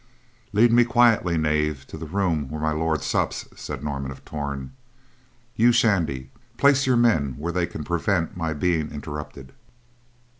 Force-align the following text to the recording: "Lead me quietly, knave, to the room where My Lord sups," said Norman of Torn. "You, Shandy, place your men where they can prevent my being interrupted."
"Lead 0.51 0.71
me 0.73 0.83
quietly, 0.83 1.37
knave, 1.37 1.85
to 1.85 1.95
the 1.95 2.07
room 2.07 2.49
where 2.49 2.59
My 2.61 2.71
Lord 2.71 3.03
sups," 3.03 3.47
said 3.55 3.83
Norman 3.83 4.09
of 4.09 4.25
Torn. 4.25 4.71
"You, 5.55 5.71
Shandy, 5.71 6.31
place 6.57 6.87
your 6.87 6.97
men 6.97 7.35
where 7.37 7.53
they 7.53 7.67
can 7.67 7.83
prevent 7.83 8.35
my 8.35 8.53
being 8.53 8.89
interrupted." 8.91 9.53